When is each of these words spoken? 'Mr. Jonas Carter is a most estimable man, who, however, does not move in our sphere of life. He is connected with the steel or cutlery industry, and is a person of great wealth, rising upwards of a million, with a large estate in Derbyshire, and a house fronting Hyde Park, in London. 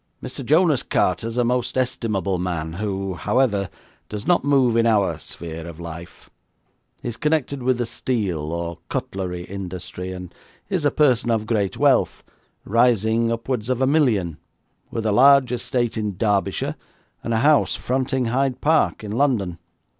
'Mr. 0.23 0.43
Jonas 0.43 0.81
Carter 0.81 1.27
is 1.27 1.37
a 1.37 1.43
most 1.43 1.77
estimable 1.77 2.39
man, 2.39 2.73
who, 2.73 3.13
however, 3.13 3.69
does 4.09 4.25
not 4.25 4.43
move 4.43 4.75
in 4.75 4.87
our 4.87 5.19
sphere 5.19 5.67
of 5.67 5.79
life. 5.79 6.27
He 7.03 7.07
is 7.09 7.17
connected 7.17 7.61
with 7.61 7.77
the 7.77 7.85
steel 7.85 8.51
or 8.51 8.79
cutlery 8.89 9.43
industry, 9.43 10.11
and 10.11 10.33
is 10.69 10.85
a 10.85 10.89
person 10.89 11.29
of 11.29 11.45
great 11.45 11.77
wealth, 11.77 12.23
rising 12.65 13.31
upwards 13.31 13.69
of 13.69 13.79
a 13.79 13.85
million, 13.85 14.37
with 14.89 15.05
a 15.05 15.11
large 15.11 15.51
estate 15.51 15.95
in 15.97 16.17
Derbyshire, 16.17 16.73
and 17.23 17.31
a 17.31 17.37
house 17.45 17.75
fronting 17.75 18.25
Hyde 18.25 18.59
Park, 18.59 19.03
in 19.03 19.11
London. 19.11 19.59